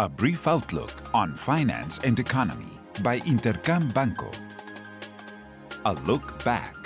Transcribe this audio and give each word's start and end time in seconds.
A 0.00 0.08
brief 0.08 0.46
outlook 0.46 0.92
on 1.12 1.34
finance 1.34 1.98
and 2.04 2.20
economy 2.20 2.70
by 3.02 3.18
Intercam 3.18 3.92
Banco. 3.92 4.30
A 5.86 5.94
look 6.06 6.44
back. 6.44 6.76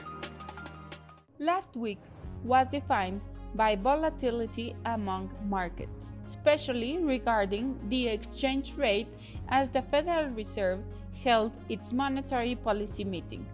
Last 1.38 1.76
week 1.76 1.98
was 2.42 2.70
defined 2.70 3.20
by 3.54 3.76
volatility 3.76 4.74
among 4.86 5.30
markets, 5.46 6.14
especially 6.24 7.04
regarding 7.04 7.78
the 7.90 8.08
exchange 8.08 8.78
rate 8.78 9.08
as 9.50 9.68
the 9.68 9.82
Federal 9.82 10.30
Reserve 10.30 10.80
held 11.22 11.58
its 11.68 11.92
monetary 11.92 12.54
policy 12.54 13.04
meeting. 13.04 13.44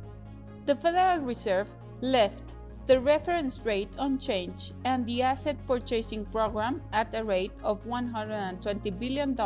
The 0.67 0.77
Federal 0.77 1.27
Reserve 1.27 1.69
left 2.01 2.55
the 2.89 2.99
reference 2.99 3.61
rate 3.67 3.93
unchanged 3.99 4.73
and 4.87 5.05
the 5.05 5.21
asset 5.21 5.59
purchasing 5.67 6.25
program 6.25 6.81
at 6.95 7.15
a 7.15 7.23
rate 7.23 7.53
of 7.63 7.85
$120 7.85 8.99
billion 8.99 9.37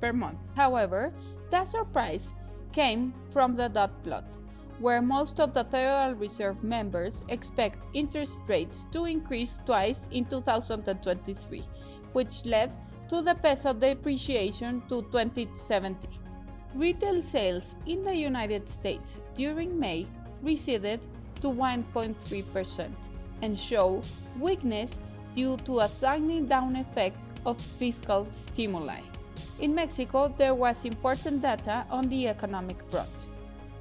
per 0.00 0.12
month. 0.14 0.48
However, 0.56 1.12
the 1.50 1.66
surprise 1.66 2.34
came 2.72 3.12
from 3.28 3.56
the 3.56 3.68
dot 3.68 3.92
plot, 4.02 4.24
where 4.78 5.02
most 5.02 5.38
of 5.38 5.52
the 5.52 5.64
Federal 5.64 6.14
Reserve 6.14 6.64
members 6.64 7.26
expect 7.28 7.84
interest 7.92 8.40
rates 8.48 8.86
to 8.92 9.04
increase 9.04 9.60
twice 9.66 10.08
in 10.10 10.24
2023, 10.24 11.62
which 12.14 12.46
led 12.46 12.72
to 13.08 13.20
the 13.20 13.34
peso 13.34 13.74
depreciation 13.74 14.80
to 14.88 15.02
2070. 15.12 16.08
Retail 16.74 17.20
sales 17.20 17.76
in 17.84 18.02
the 18.02 18.14
United 18.14 18.66
States 18.66 19.20
during 19.34 19.78
May 19.78 20.06
receded 20.42 21.00
to 21.40 21.48
1.3% 21.48 22.88
and 23.42 23.58
show 23.58 24.02
weakness 24.38 25.00
due 25.34 25.56
to 25.58 25.80
a 25.80 25.90
tightening 26.00 26.46
down 26.46 26.76
effect 26.76 27.16
of 27.46 27.60
fiscal 27.60 28.26
stimuli. 28.28 29.00
In 29.60 29.74
Mexico, 29.74 30.32
there 30.36 30.54
was 30.54 30.84
important 30.84 31.42
data 31.42 31.86
on 31.90 32.08
the 32.08 32.28
economic 32.28 32.82
front. 32.90 33.08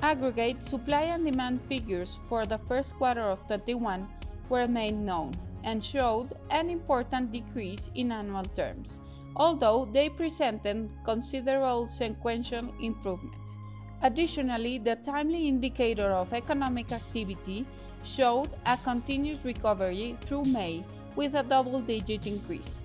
Aggregate 0.01 0.63
supply 0.63 1.01
and 1.13 1.25
demand 1.25 1.61
figures 1.67 2.19
for 2.27 2.45
the 2.45 2.57
first 2.57 2.95
quarter 2.95 3.21
of 3.21 3.45
21 3.47 4.07
were 4.49 4.67
made 4.67 4.95
known 4.95 5.33
and 5.63 5.83
showed 5.83 6.33
an 6.51 6.69
important 6.69 7.31
decrease 7.31 7.89
in 7.95 8.11
annual 8.11 8.45
terms, 8.55 9.01
although 9.35 9.89
they 9.91 10.09
presented 10.09 10.91
considerable 11.03 11.87
sequential 11.87 12.71
improvement. 12.79 13.56
Additionally, 14.03 14.77
the 14.77 14.95
timely 14.97 15.47
indicator 15.47 16.11
of 16.11 16.31
economic 16.33 16.91
activity 16.91 17.65
showed 18.03 18.49
a 18.65 18.77
continuous 18.77 19.43
recovery 19.43 20.15
through 20.21 20.45
May 20.45 20.83
with 21.15 21.33
a 21.33 21.43
double-digit 21.43 22.27
increase. 22.27 22.81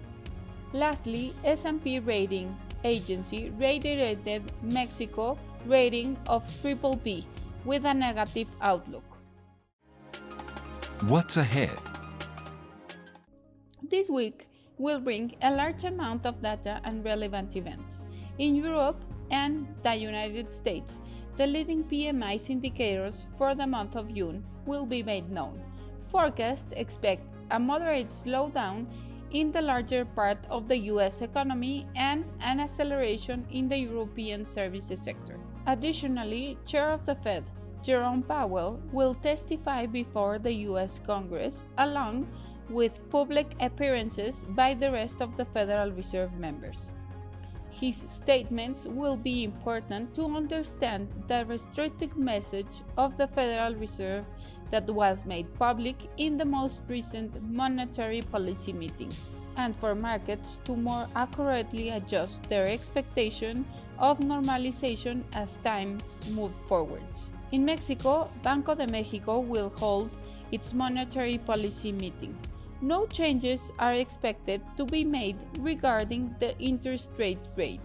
Lastly, 0.73 1.35
S&P 1.45 1.99
rating 2.01 2.57
agency 2.83 3.51
rated 3.59 4.43
Mexico 4.63 5.39
rating 5.67 6.17
of 6.27 6.43
triple 6.61 6.97
B 6.97 7.27
with 7.65 7.85
a 7.85 7.95
negative 7.95 8.49
outlook. 8.61 9.05
What's 11.07 11.37
ahead? 11.37 11.77
This 13.83 14.09
week 14.09 14.49
will 14.79 14.99
bring 14.99 15.35
a 15.43 15.55
large 15.55 15.85
amount 15.85 16.25
of 16.25 16.41
data 16.41 16.81
and 16.85 17.05
relevant 17.05 17.55
events. 17.55 18.05
In 18.39 18.57
Europe, 18.57 19.05
and 19.33 19.67
the 19.83 19.95
United 19.97 20.53
States, 20.53 21.01
the 21.37 21.47
leading 21.47 21.83
PMI 21.83 22.39
indicators 22.51 23.27
for 23.37 23.55
the 23.55 23.67
month 23.67 23.97
of 23.97 24.15
June 24.15 24.45
will 24.67 24.87
be 24.87 25.03
made 25.03 25.31
known. 25.31 25.61
Forecasts 26.07 26.73
expect 26.77 27.27
a 27.51 27.59
moderate 27.59 28.09
slowdown 28.09 28.87
in 29.33 29.51
the 29.51 29.63
larger 29.63 30.05
part 30.05 30.39
of 30.51 30.69
the 30.69 30.77
US 30.93 31.23
economy 31.23 31.87
and 31.97 32.25
an 32.41 32.61
acceleration 32.61 33.47
in 33.51 33.69
the 33.69 33.79
European 33.79 34.45
services 34.45 35.01
sector. 35.01 35.41
Additionally, 35.67 36.59
Chair 36.67 36.91
of 36.91 37.07
the 37.07 37.15
Fed, 37.15 37.45
Jerome 37.83 38.23
Powell, 38.23 38.81
will 38.93 39.15
testify 39.15 39.87
before 39.87 40.39
the 40.39 40.53
US 40.69 40.99
Congress 40.99 41.65
along 41.79 42.29
with 42.69 43.09
public 43.11 43.55
appearances 43.61 44.47
by 44.51 44.75
the 44.75 44.91
rest 44.91 45.21
of 45.21 45.37
the 45.37 45.45
Federal 45.45 45.93
Reserve 45.93 46.35
members. 46.35 46.93
His 47.73 48.05
statements 48.07 48.87
will 48.87 49.17
be 49.17 49.43
important 49.43 50.15
to 50.15 50.25
understand 50.27 51.09
the 51.27 51.45
restrictive 51.47 52.17
message 52.17 52.83
of 52.97 53.17
the 53.17 53.27
Federal 53.27 53.75
Reserve 53.75 54.25
that 54.71 54.89
was 54.89 55.27
made 55.27 55.53
public 55.59 55.97
in 56.19 56.37
the 56.37 56.45
most 56.45 56.83
recent 56.87 57.43
monetary 57.43 58.23
policy 58.23 58.73
meeting, 58.73 59.11
and 59.57 59.75
for 59.75 59.95
markets 59.95 60.59
to 60.65 60.77
more 60.77 61.09
accurately 61.17 61.91
adjust 61.91 62.43
their 62.45 62.67
expectation 62.69 63.65
of 63.99 64.21
normalization 64.21 65.25
as 65.33 65.57
times 65.59 66.31
move 66.33 66.55
forwards. 66.55 67.33
In 67.53 67.65
Mexico, 67.65 68.31
Banco 68.43 68.75
de 68.75 68.87
Mexico 68.87 69.41
will 69.41 69.71
hold 69.71 70.11
its 70.53 70.73
monetary 70.75 71.39
policy 71.39 71.93
meeting 71.93 72.37
no 72.83 73.07
changes 73.07 73.71
are 73.79 73.95
expected 73.95 74.61
to 74.77 74.85
be 74.85 75.05
made 75.05 75.37
regarding 75.61 76.35
the 76.41 76.59
interest 76.59 77.11
rate 77.17 77.47
rate 77.57 77.81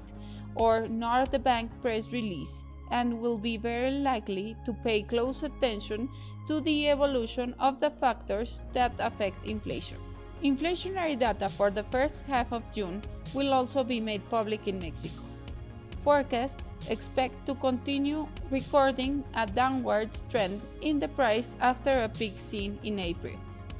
or 0.55 0.87
nor 0.87 1.25
the 1.27 1.39
bank 1.39 1.69
press 1.81 2.11
release 2.11 2.63
and 2.89 3.19
will 3.19 3.37
be 3.37 3.57
very 3.57 3.91
likely 3.91 4.55
to 4.65 4.73
pay 4.83 5.03
close 5.03 5.43
attention 5.43 6.09
to 6.47 6.61
the 6.61 6.89
evolution 6.89 7.53
of 7.59 7.79
the 7.79 7.91
factors 7.91 8.61
that 8.73 8.93
affect 8.99 9.45
inflation. 9.45 9.97
Inflationary 10.43 11.19
data 11.19 11.49
for 11.49 11.69
the 11.69 11.83
first 11.83 12.25
half 12.25 12.51
of 12.51 12.63
June 12.71 13.01
will 13.33 13.53
also 13.53 13.83
be 13.83 13.99
made 13.99 14.27
public 14.29 14.67
in 14.67 14.79
Mexico. 14.79 15.21
Forecasts 16.03 16.63
expect 16.89 17.45
to 17.45 17.53
continue 17.55 18.27
recording 18.49 19.23
a 19.35 19.45
downward 19.45 20.09
trend 20.29 20.61
in 20.81 20.99
the 20.99 21.07
price 21.09 21.57
after 21.59 22.03
a 22.03 22.09
peak 22.09 22.39
seen 22.39 22.79
in 22.83 22.97
April. 22.97 23.35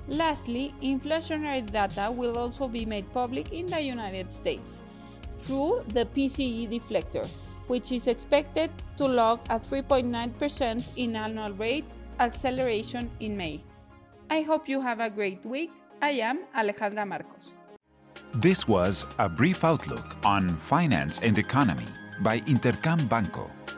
Lastly, 0.08 0.74
inflationary 0.82 1.70
data 1.70 2.10
will 2.10 2.38
also 2.38 2.68
be 2.68 2.86
made 2.86 3.12
public 3.12 3.52
in 3.52 3.66
the 3.66 3.82
United 3.82 4.32
States 4.32 4.82
through 5.36 5.84
the 5.90 6.06
PCE 6.06 6.70
deflator, 6.72 7.28
which 7.68 7.92
is 7.92 8.08
expected 8.08 8.72
to 8.96 9.06
log 9.06 9.40
a 9.50 9.60
3.9% 9.60 10.88
in 10.96 11.16
annual 11.16 11.52
rate 11.52 11.86
acceleration 12.20 13.12
in 13.20 13.36
May. 13.36 13.62
I 14.30 14.42
hope 14.42 14.70
you 14.70 14.82
have 14.82 15.00
a 15.00 15.10
great 15.10 15.46
week. 15.46 15.72
I 16.02 16.12
am 16.24 16.40
Alejandra 16.56 17.06
Marcos. 17.06 17.54
This 18.34 18.68
was 18.68 19.06
a 19.20 19.28
brief 19.28 19.64
outlook 19.64 20.16
on 20.24 20.50
finance 20.58 21.20
and 21.20 21.38
economy 21.38 21.88
by 22.22 22.40
Intercam 22.42 23.08
Banco. 23.10 23.52